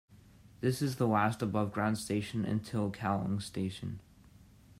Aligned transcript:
This 0.61 0.81
is 0.81 0.95
the 0.95 1.05
last 1.07 1.43
above-ground 1.43 1.95
station 1.99 2.43
until 2.43 2.89
Kallang 2.91 3.39
station. 3.39 3.99